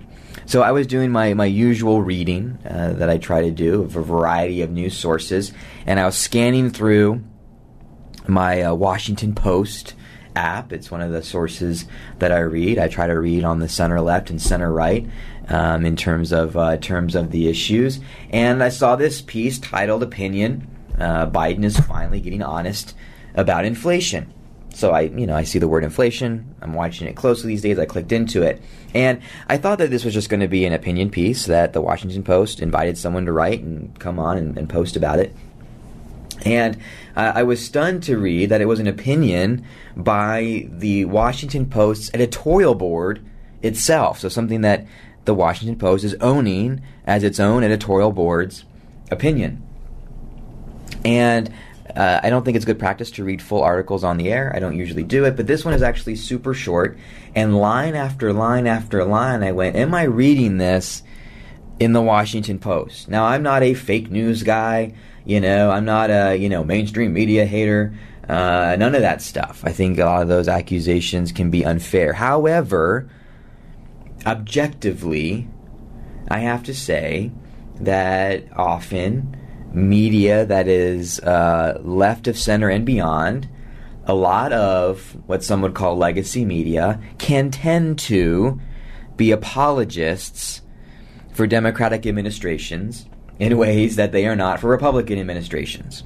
[0.47, 3.97] So I was doing my, my usual reading uh, that I try to do of
[3.97, 5.53] a variety of news sources,
[5.87, 7.23] and I was scanning through
[8.27, 9.95] my uh, Washington Post
[10.35, 10.73] app.
[10.73, 11.87] It's one of the sources
[12.19, 12.79] that I read.
[12.79, 15.07] I try to read on the center left and center right
[15.49, 18.01] um, in terms of uh, terms of the issues.
[18.31, 22.95] And I saw this piece titled "Opinion: uh, Biden is finally getting honest
[23.35, 24.33] about inflation."
[24.75, 26.55] So I, you know, I see the word inflation.
[26.63, 27.79] I'm watching it closely these days.
[27.79, 28.63] I clicked into it,
[28.95, 31.81] and I thought that this was just going to be an opinion piece that the
[31.81, 35.35] Washington Post invited someone to write and come on and, and post about it.
[36.45, 36.77] And
[37.17, 39.65] uh, I was stunned to read that it was an opinion
[39.97, 43.25] by the Washington Post's editorial board
[43.63, 44.21] itself.
[44.21, 44.87] So something that
[45.29, 48.65] the Washington Post is owning as its own editorial board's
[49.11, 49.63] opinion.
[51.05, 51.53] And
[51.95, 54.51] uh, I don't think it's good practice to read full articles on the air.
[54.57, 56.97] I don't usually do it, but this one is actually super short.
[57.35, 61.03] And line after line after line, I went, Am I reading this
[61.79, 63.11] in the Washington Post?
[63.11, 64.95] Now, I'm not a fake news guy.
[65.27, 67.95] You know, I'm not a you know mainstream media hater.
[68.27, 69.61] Uh, none of that stuff.
[69.63, 72.15] I think a lot of those accusations can be unfair.
[72.15, 73.11] However,
[74.27, 75.49] objectively,
[76.29, 77.31] I have to say
[77.81, 79.37] that often
[79.73, 83.49] media that is uh, left of center and beyond
[84.05, 88.59] a lot of what some would call legacy media can tend to
[89.17, 90.63] be apologists
[91.33, 93.07] for Democratic administrations
[93.39, 96.05] in ways that they are not for Republican administrations.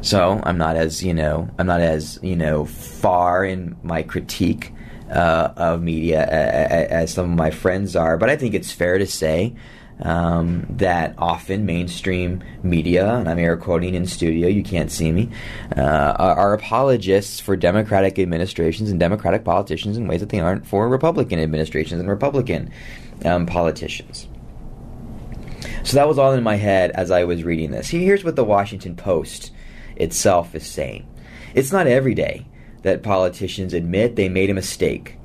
[0.00, 4.72] So I'm not as you know I'm not as you know far in my critique
[5.12, 9.06] uh, of media as some of my friends are, but I think it's fair to
[9.06, 9.54] say
[10.00, 15.30] um, that often mainstream media, and I'm air quoting in studio, you can't see me,
[15.76, 15.80] uh,
[16.18, 21.38] are, apologists for Democratic administrations and Democratic politicians in ways that they aren't for Republican
[21.38, 22.70] administrations and Republican
[23.24, 24.28] um, politicians.
[25.84, 27.88] So that was all in my head as I was reading this.
[27.88, 29.52] Here's what the Washington Post
[29.96, 31.06] itself is saying
[31.54, 32.46] it's not every day
[32.82, 35.18] that politicians admit they made a mistake.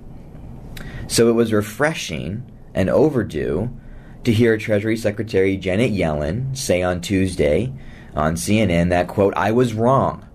[1.07, 3.75] So it was refreshing and overdue
[4.23, 7.73] to hear Treasury Secretary Janet Yellen say on Tuesday
[8.13, 10.27] on CNN that, quote, I was wrong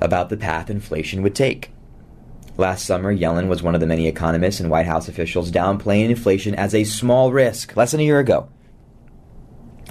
[0.00, 1.70] about the path inflation would take.
[2.58, 6.54] Last summer, Yellen was one of the many economists and White House officials downplaying inflation
[6.54, 8.48] as a small risk less than a year ago.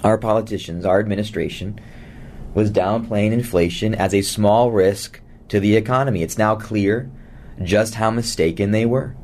[0.02, 1.80] Our politicians, our administration,
[2.54, 6.22] was downplaying inflation as a small risk to the economy.
[6.22, 7.10] It's now clear
[7.62, 9.14] just how mistaken they were.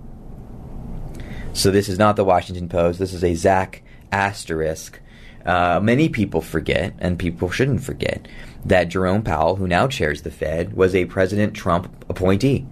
[1.53, 2.99] So this is not the Washington Post.
[2.99, 5.01] This is a Zach asterisk.
[5.45, 8.27] Uh, many people forget, and people shouldn't forget,
[8.65, 12.67] that Jerome Powell, who now chairs the Fed, was a President Trump appointee.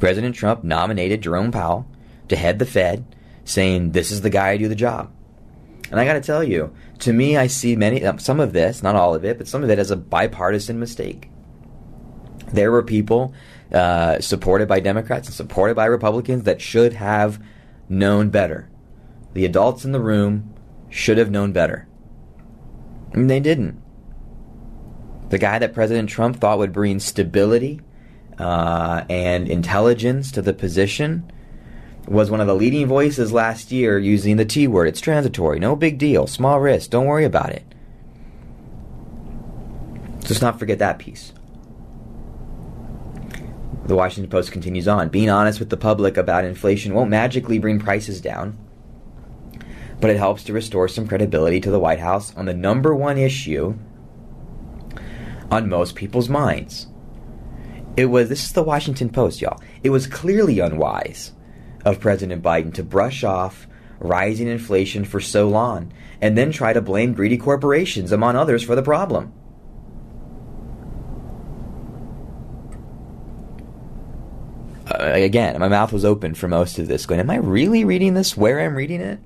[0.00, 1.86] President Trump nominated Jerome Powell
[2.28, 3.04] to head the Fed,
[3.44, 5.12] saying, This is the guy to do the job.
[5.90, 8.96] And I got to tell you, to me, I see many, some of this, not
[8.96, 11.30] all of it, but some of it as a bipartisan mistake.
[12.52, 13.34] There were people
[13.72, 17.42] uh, supported by Democrats and supported by Republicans that should have
[17.88, 18.68] known better.
[19.32, 20.54] The adults in the room
[20.88, 21.88] should have known better.
[23.12, 23.82] And they didn't.
[25.28, 27.80] The guy that President Trump thought would bring stability
[28.38, 31.30] uh, and intelligence to the position
[32.06, 34.86] was one of the leading voices last year using the T word.
[34.86, 37.64] It's transitory, no big deal, small risk, don't worry about it.
[40.22, 41.32] Let's not forget that piece.
[43.86, 45.10] The Washington Post continues on.
[45.10, 48.58] Being honest with the public about inflation won't magically bring prices down,
[50.00, 53.16] but it helps to restore some credibility to the White House on the number one
[53.16, 53.76] issue
[55.52, 56.88] on most people's minds.
[57.96, 59.62] It was this is the Washington Post, y'all.
[59.84, 61.32] It was clearly unwise
[61.84, 63.68] of President Biden to brush off
[64.00, 68.74] rising inflation for so long and then try to blame greedy corporations, among others, for
[68.74, 69.32] the problem.
[74.98, 78.14] uh, again, my mouth was open for most of this, going, Am I really reading
[78.14, 79.18] this where I'm reading it?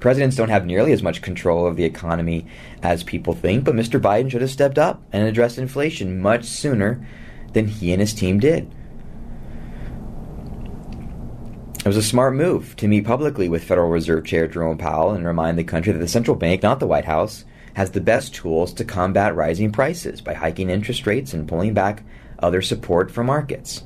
[0.00, 2.46] Presidents don't have nearly as much control of the economy
[2.82, 4.00] as people think, but Mr.
[4.00, 7.04] Biden should have stepped up and addressed inflation much sooner
[7.52, 8.70] than he and his team did.
[11.80, 15.26] It was a smart move to meet publicly with Federal Reserve Chair Jerome Powell and
[15.26, 18.72] remind the country that the central bank, not the White House, has the best tools
[18.74, 22.02] to combat rising prices by hiking interest rates and pulling back
[22.40, 23.84] other support for markets.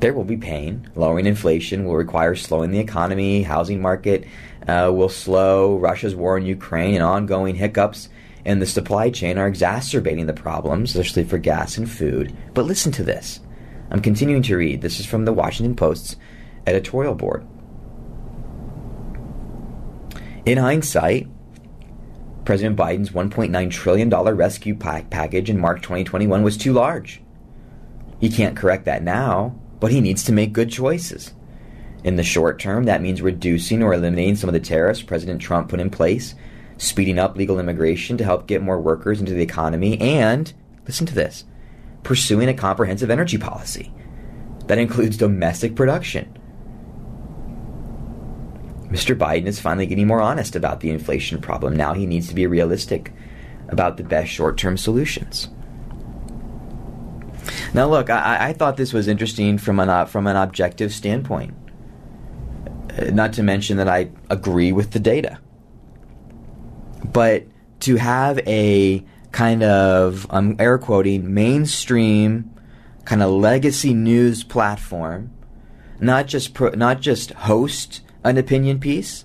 [0.00, 0.90] There will be pain.
[0.94, 4.24] Lowering inflation will require slowing the economy, housing market
[4.66, 5.76] uh, will slow.
[5.78, 8.08] Russia's war in Ukraine and ongoing hiccups
[8.44, 12.34] in the supply chain are exacerbating the problems, especially for gas and food.
[12.54, 13.40] But listen to this.
[13.90, 14.80] I'm continuing to read.
[14.80, 16.16] This is from the Washington Post's
[16.66, 17.46] editorial board.
[20.46, 21.28] In hindsight,
[22.44, 27.20] President Biden's $1.9 trillion rescue package in March 2021 was too large.
[28.20, 31.32] He can't correct that now, but he needs to make good choices.
[32.04, 35.68] In the short term, that means reducing or eliminating some of the tariffs President Trump
[35.68, 36.34] put in place,
[36.78, 40.52] speeding up legal immigration to help get more workers into the economy, and,
[40.86, 41.44] listen to this,
[42.02, 43.92] pursuing a comprehensive energy policy
[44.66, 46.36] that includes domestic production.
[48.90, 49.16] Mr.
[49.16, 51.76] Biden is finally getting more honest about the inflation problem.
[51.76, 53.12] Now he needs to be realistic
[53.68, 55.48] about the best short term solutions.
[57.72, 61.54] Now, look, I, I thought this was interesting from an uh, from an objective standpoint.
[62.98, 65.38] Uh, not to mention that I agree with the data,
[67.04, 67.46] but
[67.80, 72.50] to have a kind of I'm air quoting mainstream
[73.04, 75.30] kind of legacy news platform,
[76.00, 79.24] not just pro, not just host an opinion piece,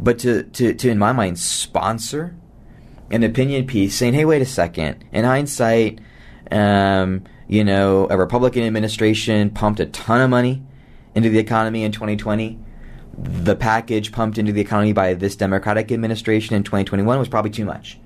[0.00, 2.34] but to, to, to in my mind sponsor
[3.10, 5.04] an opinion piece saying, hey, wait a second.
[5.12, 6.00] In hindsight,
[6.50, 10.62] um, you know, a Republican administration pumped a ton of money
[11.14, 12.58] into the economy in 2020.
[13.18, 17.66] The package pumped into the economy by this Democratic administration in 2021 was probably too
[17.66, 18.00] much.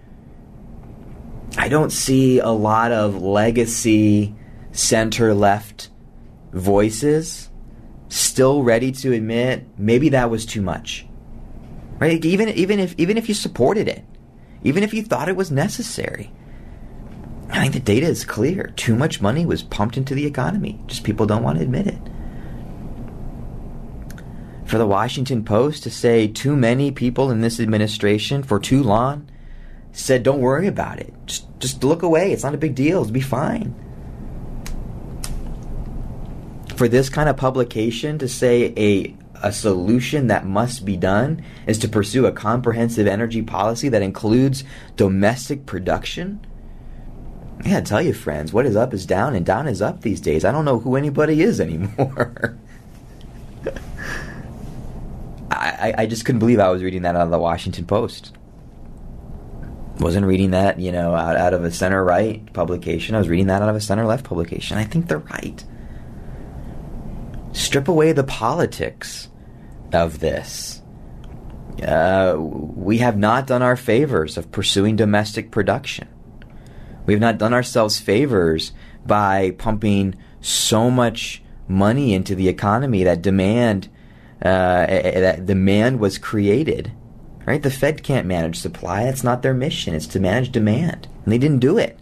[1.56, 4.34] I don't see a lot of legacy
[4.72, 5.90] center left
[6.50, 7.48] voices
[8.08, 11.06] still ready to admit maybe that was too much.
[12.00, 12.22] Right?
[12.24, 14.04] Even even if even if you supported it,
[14.64, 16.32] even if you thought it was necessary.
[17.50, 18.72] I think the data is clear.
[18.76, 20.80] Too much money was pumped into the economy.
[20.86, 21.98] Just people don't want to admit it.
[24.66, 29.28] For the Washington Post to say too many people in this administration for too long
[29.92, 31.14] said don't worry about it.
[31.26, 32.32] Just just look away.
[32.32, 33.00] It's not a big deal.
[33.00, 33.74] It'll be fine.
[36.76, 41.78] For this kind of publication to say a a solution that must be done is
[41.78, 44.64] to pursue a comprehensive energy policy that includes
[44.96, 46.40] domestic production.
[47.62, 50.44] Gotta tell you, friends, what is up is down and down is up these days.
[50.44, 52.56] I don't know who anybody is anymore.
[55.50, 58.32] I, I just couldn't believe I was reading that out of the Washington Post.
[59.98, 63.14] Wasn't reading that, you know, out, out of a center right publication.
[63.14, 64.76] I was reading that out of a center left publication.
[64.76, 65.64] I think they're right.
[67.52, 69.28] Strip away the politics
[69.92, 70.82] of this.
[71.82, 76.08] Uh, we have not done our favors of pursuing domestic production.
[77.06, 78.72] We have not done ourselves favors
[79.06, 83.88] by pumping so much money into the economy that demand
[84.42, 86.92] uh, that demand was created.
[87.46, 87.62] Right?
[87.62, 89.04] The Fed can't manage supply.
[89.04, 89.94] That's not their mission.
[89.94, 91.98] It's to manage demand, and they didn't do it.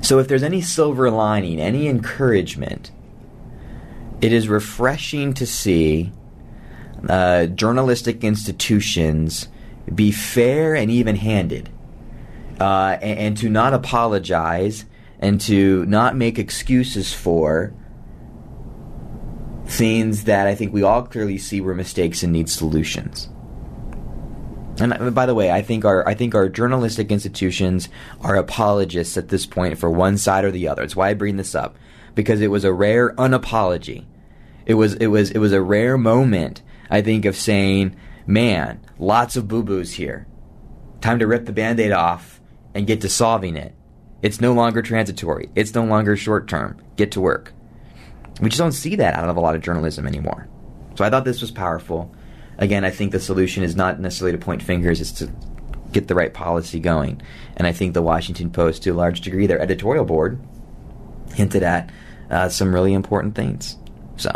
[0.00, 2.92] So, if there's any silver lining, any encouragement,
[4.20, 6.12] it is refreshing to see
[7.08, 9.48] uh, journalistic institutions
[9.92, 11.70] be fair and even handed,
[12.60, 14.84] uh, and, and, to not apologize
[15.18, 17.72] and to not make excuses for
[19.66, 23.28] things that I think we all clearly see were mistakes and need solutions.
[24.78, 27.88] And uh, by the way, I think our I think our journalistic institutions
[28.20, 30.82] are apologists at this point for one side or the other.
[30.82, 31.76] That's why I bring this up
[32.14, 34.06] because it was a rare unapology.
[34.66, 37.94] It was it was it was a rare moment I think of saying,
[38.26, 40.26] "Man, lots of boo-boos here.
[41.00, 42.39] Time to rip the band-aid off
[42.74, 43.74] and get to solving it.
[44.22, 45.50] It's no longer transitory.
[45.54, 46.80] It's no longer short-term.
[46.96, 47.52] Get to work."
[48.40, 50.48] We just don't see that out of a lot of journalism anymore.
[50.94, 52.14] So I thought this was powerful.
[52.58, 55.30] Again, I think the solution is not necessarily to point fingers, it's to
[55.92, 57.20] get the right policy going.
[57.56, 60.40] And I think the Washington Post, to a large degree, their editorial board,
[61.34, 61.90] hinted at
[62.30, 63.76] uh, some really important things.
[64.16, 64.30] So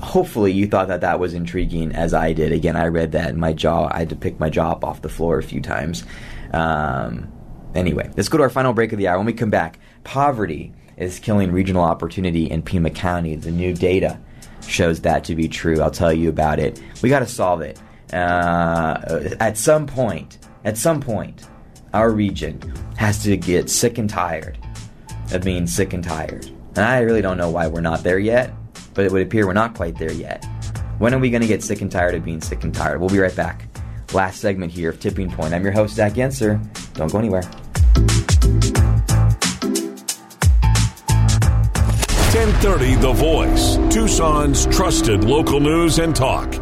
[0.00, 2.52] hopefully you thought that that was intriguing as I did.
[2.52, 5.02] Again, I read that and my jaw, I had to pick my jaw up off
[5.02, 6.04] the floor a few times.
[6.52, 7.32] Um,
[7.74, 9.16] anyway, let's go to our final break of the hour.
[9.16, 13.34] When we come back, poverty is killing regional opportunity in Pima County.
[13.36, 14.18] The new data
[14.66, 15.80] shows that to be true.
[15.80, 16.80] I'll tell you about it.
[17.02, 17.80] We got to solve it.
[18.12, 21.46] Uh, at some point, at some point,
[21.94, 22.60] our region
[22.96, 24.58] has to get sick and tired
[25.32, 26.46] of being sick and tired.
[26.76, 28.52] And I really don't know why we're not there yet,
[28.94, 30.44] but it would appear we're not quite there yet.
[30.98, 33.00] When are we going to get sick and tired of being sick and tired?
[33.00, 33.66] We'll be right back.
[34.14, 35.54] Last segment here of Tipping Point.
[35.54, 36.60] I'm your host, Zach Yenser.
[36.94, 37.42] Don't go anywhere.
[42.32, 46.61] 1030 The Voice, Tucson's trusted local news and talk.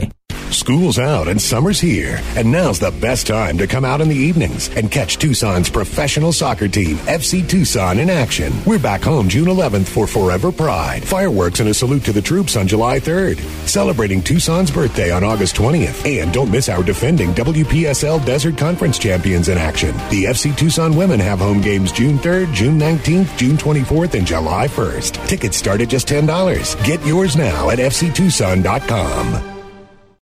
[0.53, 4.15] School's out and summer's here, and now's the best time to come out in the
[4.15, 8.53] evenings and catch Tucson's professional soccer team, FC Tucson, in action.
[8.65, 11.03] We're back home June 11th for Forever Pride.
[11.03, 13.39] Fireworks and a salute to the troops on July 3rd.
[13.67, 16.05] Celebrating Tucson's birthday on August 20th.
[16.05, 19.95] And don't miss our defending WPSL Desert Conference champions in action.
[20.09, 24.67] The FC Tucson women have home games June 3rd, June 19th, June 24th, and July
[24.67, 25.27] 1st.
[25.27, 26.85] Tickets start at just $10.
[26.85, 29.50] Get yours now at fctucson.com.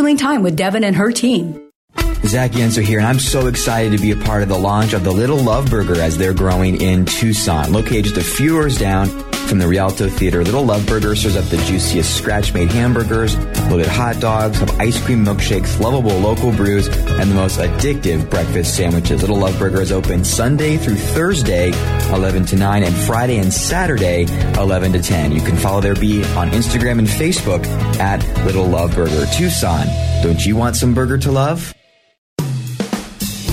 [0.00, 1.60] scheduling time with Devin and her team.
[2.24, 5.04] Zach Yenser here, and I'm so excited to be a part of the launch of
[5.04, 7.72] the Little Love Burger as they're growing in Tucson.
[7.72, 9.08] Located just a few doors down
[9.50, 13.36] from the Rialto Theater, Little Love Burger serves up the juiciest scratch-made hamburgers,
[13.68, 18.76] loaded hot dogs, have ice cream milkshakes, lovable local brews, and the most addictive breakfast
[18.76, 19.22] sandwiches.
[19.22, 21.72] Little Love Burger is open Sunday through Thursday,
[22.12, 24.22] 11 to 9, and Friday and Saturday,
[24.56, 25.32] 11 to 10.
[25.32, 27.66] You can follow their beat on Instagram and Facebook
[27.98, 29.88] at Little Love Burger Tucson.
[30.22, 31.74] Don't you want some burger to love?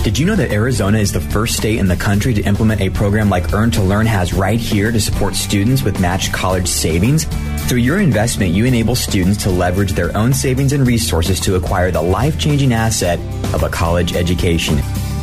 [0.08, 2.90] Did you know that Arizona is the first state in the country to implement a
[2.90, 7.26] program like Earn to Learn has right here to support students with matched college savings?
[7.68, 11.92] Through your investment, you enable students to leverage their own savings and resources to acquire
[11.92, 13.20] the life changing asset
[13.54, 14.78] of a college education.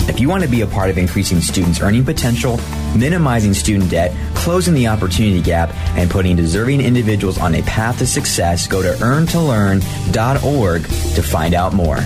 [0.06, 2.60] If you want to be a part of increasing students' earning potential,
[2.94, 8.06] minimizing student debt, closing the opportunity gap, and putting deserving individuals on a path to
[8.06, 12.00] success, go to earntolearn.org to find out more.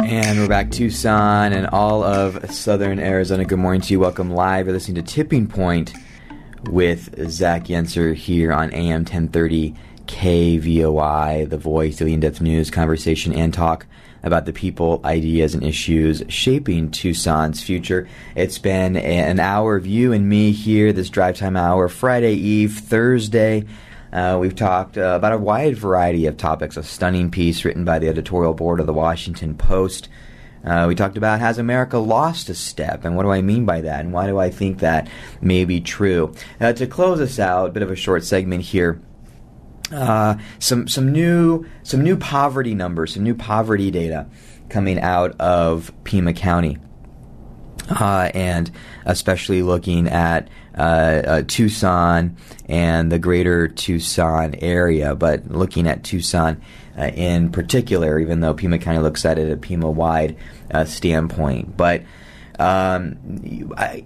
[0.03, 3.45] And we're back, Tucson and all of southern Arizona.
[3.45, 4.01] Good morning to you.
[4.01, 4.65] Welcome live.
[4.65, 5.93] You're listening to Tipping Point
[6.65, 9.73] with Zach Yenser here on AM 1030
[10.07, 13.85] KVOI, the voice the in depth news, conversation, and talk
[14.23, 18.07] about the people, ideas, and issues shaping Tucson's future.
[18.35, 22.73] It's been an hour of you and me here, this drive time hour, Friday Eve,
[22.73, 23.65] Thursday.
[24.13, 26.77] Uh, we've talked uh, about a wide variety of topics.
[26.77, 30.07] A stunning piece written by the editorial board of the Washington Post.
[30.63, 33.81] Uh, we talked about has America lost a step, and what do I mean by
[33.81, 35.09] that, and why do I think that
[35.41, 36.33] may be true?
[36.61, 39.01] Uh, to close us out, a bit of a short segment here.
[39.93, 44.27] Uh, some some new some new poverty numbers, some new poverty data
[44.69, 46.79] coming out of Pima County,
[47.89, 48.71] uh, and
[49.05, 52.37] especially looking at uh, uh, Tucson
[52.67, 56.61] and the greater Tucson area, but looking at Tucson
[56.97, 60.35] uh, in particular, even though Pima County looks at it at Pima wide
[60.71, 62.03] uh, standpoint, but.
[62.59, 64.05] Um, I,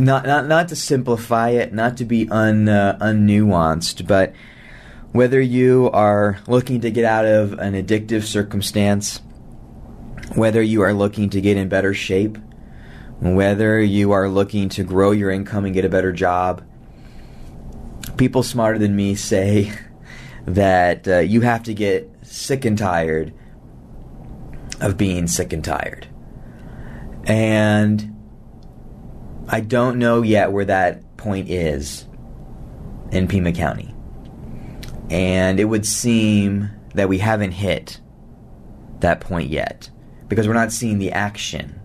[0.00, 4.34] not, not not to simplify it, not to be un uh, unnuanced, but
[5.12, 9.20] whether you are looking to get out of an addictive circumstance,
[10.34, 12.38] whether you are looking to get in better shape,
[13.18, 16.64] whether you are looking to grow your income and get a better job,
[18.16, 19.72] people smarter than me say
[20.46, 23.34] that uh, you have to get sick and tired
[24.80, 26.06] of being sick and tired.
[27.24, 28.16] And
[29.52, 32.06] I don't know yet where that point is
[33.10, 33.92] in Pima County.
[35.10, 38.00] And it would seem that we haven't hit
[39.00, 39.90] that point yet
[40.28, 41.80] because we're not seeing the action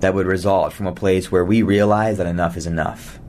[0.00, 3.20] that would result from a place where we realize that enough is enough.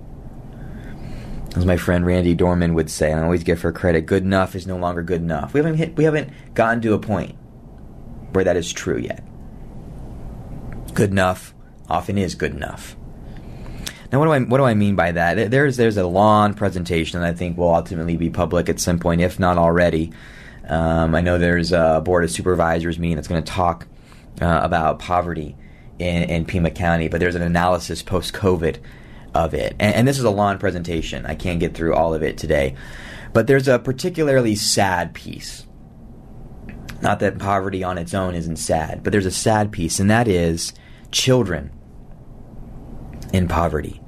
[1.58, 4.56] As my friend Randy Dorman would say, and I always give her credit, good enough
[4.56, 5.54] is no longer good enough.
[5.54, 7.36] We haven't hit, we haven't gotten to a point
[8.32, 9.22] where that is true yet.
[10.94, 11.54] Good enough
[11.90, 12.96] often is good enough.
[14.12, 15.52] Now, what do I what do I mean by that?
[15.52, 19.22] There's there's a long presentation that I think will ultimately be public at some point,
[19.22, 20.12] if not already.
[20.68, 23.88] Um, I know there's a board of supervisors meeting that's going to talk
[24.42, 25.56] uh, about poverty
[26.00, 28.80] in, in Pima County, but there's an analysis post COVID
[29.34, 31.26] of it, and, and this is a long presentation.
[31.26, 32.76] I can't get through all of it today,
[33.34, 35.66] but there's a particularly sad piece.
[37.02, 40.28] Not that poverty on its own isn't sad, but there's a sad piece, and that
[40.28, 40.74] is
[41.12, 41.72] children
[43.34, 44.02] in poverty.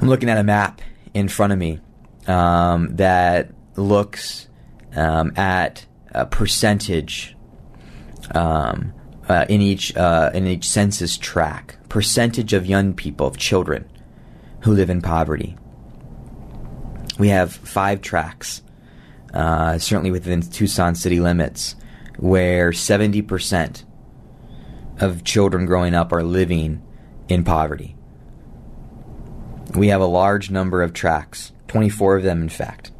[0.00, 0.80] I'm looking at a map
[1.14, 1.80] in front of me,
[2.26, 4.48] um, that looks
[4.94, 7.36] um, at a percentage
[8.34, 8.92] um,
[9.28, 13.88] uh, in each uh, in each census track, percentage of young people, of children
[14.60, 15.56] who live in poverty.
[17.18, 18.62] We have five tracks,
[19.32, 21.76] uh, certainly within Tucson city limits,
[22.18, 23.84] where seventy percent
[24.98, 26.82] of children growing up are living
[27.32, 27.96] in poverty.
[29.74, 32.92] We have a large number of tracks, 24 of them, in fact,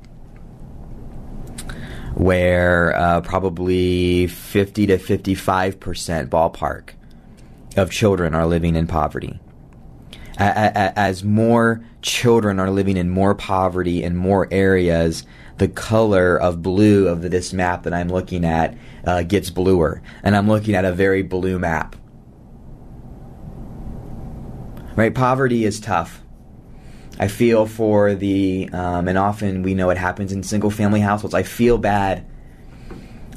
[2.15, 6.91] where uh, probably 50 to 55% ballpark
[7.77, 9.39] of children are living in poverty.
[10.39, 15.25] As more children are living in more poverty in more areas,
[15.59, 20.03] the color of blue of this map that I'm looking at uh, gets bluer.
[20.23, 21.97] And I'm looking at a very blue map.
[24.97, 25.15] Right?
[25.15, 26.23] Poverty is tough.
[27.19, 31.35] I feel for the, um, and often we know it happens in single family households.
[31.35, 32.27] I feel bad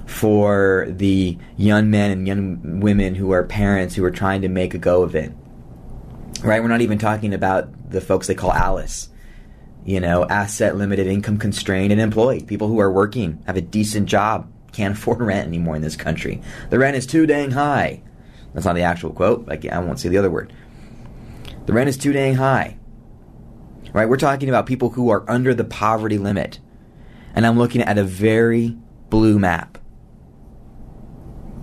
[0.06, 4.74] for the young men and young women who are parents who are trying to make
[4.74, 5.32] a go of it.
[6.44, 6.62] Right?
[6.62, 9.10] We're not even talking about the folks they call Alice.
[9.84, 12.48] You know, asset limited, income constrained, and employed.
[12.48, 16.42] People who are working, have a decent job, can't afford rent anymore in this country.
[16.70, 18.02] The rent is too dang high.
[18.54, 19.48] That's not the actual quote.
[19.50, 20.54] I, I won't say the other word.
[21.66, 22.78] The rent is too dang high.
[23.94, 24.08] Right?
[24.08, 26.60] We're talking about people who are under the poverty limit.
[27.34, 28.78] And I'm looking at a very
[29.10, 29.78] blue map.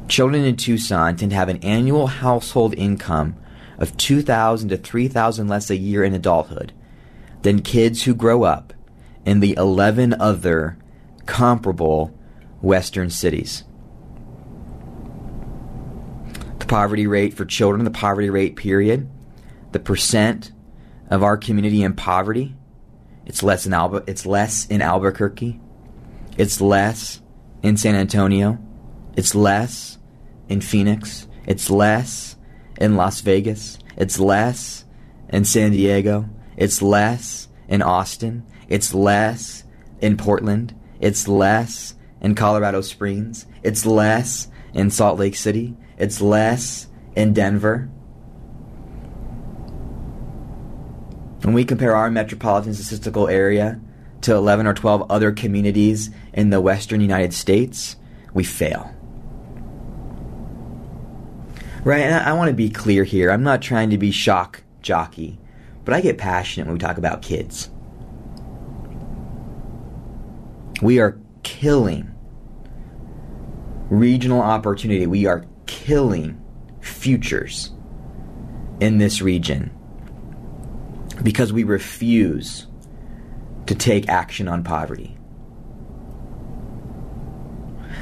[0.09, 3.37] Children in Tucson tend to have an annual household income
[3.79, 6.73] of 2000 to 3000 less a year in adulthood
[7.43, 8.73] than kids who grow up
[9.25, 10.77] in the 11 other
[11.27, 12.17] comparable
[12.61, 13.65] western cities.
[16.59, 19.09] The poverty rate for children, the poverty rate period,
[19.73, 20.53] the percent
[21.11, 22.55] of our community in poverty,
[23.27, 25.61] it's less in Alba, it's less in Albuquerque,
[26.37, 27.21] it's less
[27.63, 28.59] in San Antonio,
[29.17, 29.99] it's less
[30.49, 32.37] in Phoenix, it's less
[32.81, 34.85] in Las Vegas, it's less
[35.29, 39.65] in San Diego, it's less in Austin, it's less
[40.01, 46.89] in Portland, it's less in Colorado Springs, it's less in Salt Lake City, it's less
[47.15, 47.91] in Denver.
[51.43, 53.81] When we compare our metropolitan statistical area
[54.21, 57.97] to 11 or 12 other communities in the western United States,
[58.33, 58.95] we fail.
[61.85, 63.33] Right, and I, I want to be clear here.
[63.33, 65.41] I'm not trying to be shock jockey,
[65.85, 67.71] but I get passionate when we talk about kids.
[70.81, 72.15] We are killing
[73.91, 75.09] regional opportunity.
[75.09, 76.41] We are killing
[76.81, 77.73] futures
[78.81, 79.77] in this region
[81.23, 82.67] because we refuse
[83.67, 85.17] to take action on poverty.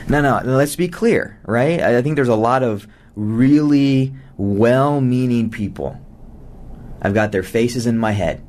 [0.08, 1.80] No, no, let's be clear, right?
[1.80, 6.00] I think there's a lot of really well meaning people.
[7.02, 8.44] I've got their faces in my head.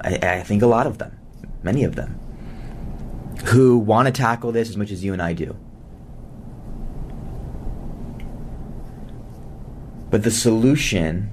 [0.00, 1.18] I, I, think a lot of them,
[1.62, 2.18] many of them,
[3.46, 5.56] who want to tackle this as much as you and I do.
[10.10, 11.30] But the solution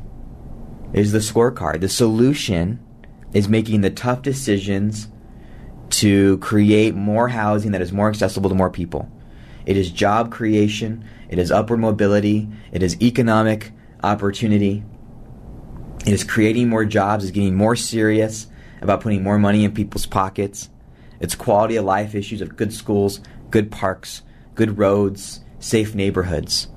[0.93, 1.81] is the scorecard.
[1.81, 2.79] The solution
[3.33, 5.07] is making the tough decisions
[5.89, 9.11] to create more housing that is more accessible to more people.
[9.65, 13.71] It is job creation, it is upward mobility, it is economic
[14.03, 14.83] opportunity.
[16.05, 18.47] It is creating more jobs, it's getting more serious
[18.81, 20.69] about putting more money in people's pockets.
[21.19, 23.19] It's quality of life issues of good schools,
[23.51, 24.21] good parks,
[24.55, 26.67] good roads, safe neighborhoods.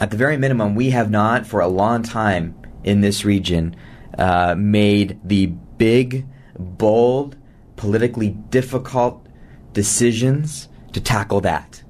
[0.00, 3.76] At the very minimum, we have not for a long time in this region
[4.18, 6.26] uh, made the big,
[6.58, 7.36] bold,
[7.76, 9.26] politically difficult
[9.72, 11.82] decisions to tackle that.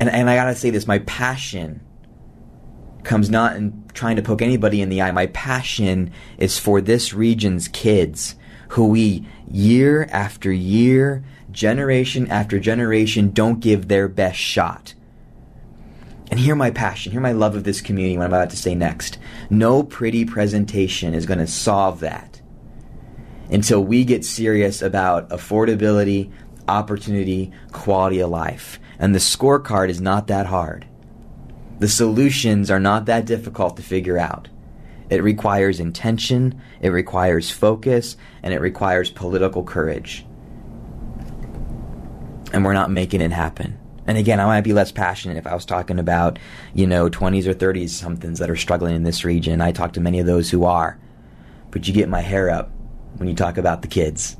[0.00, 1.80] And, and I gotta say this my passion
[3.02, 5.10] comes not in trying to poke anybody in the eye.
[5.10, 8.34] My passion is for this region's kids
[8.70, 14.94] who we, year after year, generation after generation, don't give their best shot.
[16.30, 18.74] And hear my passion, hear my love of this community, what I'm about to say
[18.74, 19.18] next.
[19.50, 22.40] No pretty presentation is going to solve that
[23.50, 26.30] until we get serious about affordability,
[26.68, 28.78] opportunity, quality of life.
[29.00, 30.86] And the scorecard is not that hard.
[31.80, 34.48] The solutions are not that difficult to figure out.
[35.08, 40.24] It requires intention, it requires focus, and it requires political courage.
[42.52, 43.79] And we're not making it happen.
[44.06, 46.38] And again, I might be less passionate if I was talking about,
[46.74, 49.60] you know, 20s or 30s somethings that are struggling in this region.
[49.60, 50.98] I talk to many of those who are.
[51.70, 52.72] But you get my hair up
[53.16, 54.36] when you talk about the kids.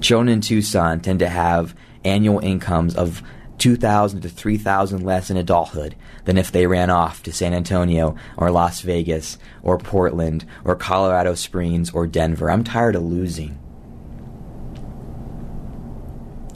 [0.00, 3.22] children in Tucson tend to have annual incomes of
[3.58, 8.50] 2000 to 3000 less in adulthood than if they ran off to San Antonio or
[8.50, 12.50] Las Vegas or Portland or Colorado Springs or Denver.
[12.50, 13.58] I'm tired of losing.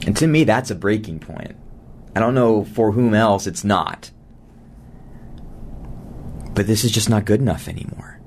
[0.05, 1.55] And to me, that's a breaking point.
[2.15, 4.11] I don't know for whom else it's not.
[6.53, 8.19] But this is just not good enough anymore.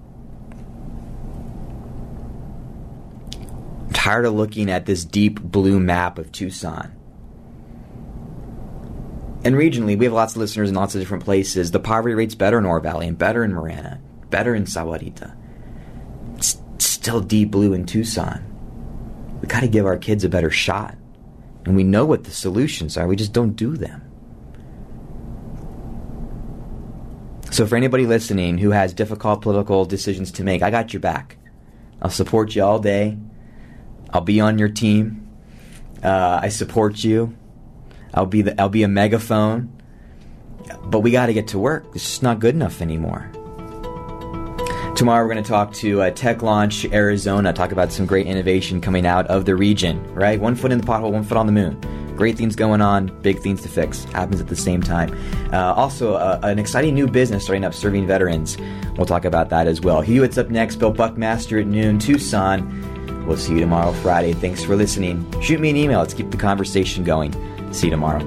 [3.32, 6.92] I'm tired of looking at this deep blue map of Tucson.
[9.44, 11.70] And regionally, we have lots of listeners in lots of different places.
[11.70, 15.36] The poverty rate's better in Oro Valley and better in Marana, better in Sahuarita.
[16.34, 18.42] It's still deep blue in Tucson.
[19.40, 20.96] We got to give our kids a better shot.
[21.66, 24.02] And we know what the solutions are, we just don't do them.
[27.50, 31.38] So, for anybody listening who has difficult political decisions to make, I got your back.
[32.00, 33.18] I'll support you all day.
[34.10, 35.26] I'll be on your team.
[36.02, 37.36] Uh, I support you.
[38.14, 39.72] I'll be the, I'll be a megaphone.
[40.84, 41.84] But we got to get to work.
[41.94, 43.30] It's just not good enough anymore.
[44.96, 48.80] Tomorrow we're going to talk to uh, Tech Launch Arizona, talk about some great innovation
[48.80, 50.40] coming out of the region, right?
[50.40, 51.78] One foot in the pothole, one foot on the moon.
[52.16, 54.04] Great things going on, big things to fix.
[54.04, 55.14] Happens at the same time.
[55.52, 58.56] Uh, also, uh, an exciting new business starting up serving veterans.
[58.96, 60.00] We'll talk about that as well.
[60.00, 60.76] Hewitt's up next.
[60.76, 61.98] Bill Buckmaster at noon.
[61.98, 63.26] Tucson.
[63.26, 64.32] We'll see you tomorrow, Friday.
[64.32, 65.30] Thanks for listening.
[65.42, 65.98] Shoot me an email.
[65.98, 67.34] Let's keep the conversation going.
[67.74, 68.24] See you tomorrow.